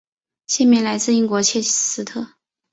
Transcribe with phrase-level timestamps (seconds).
[0.47, 2.27] 县名来自英国切斯特。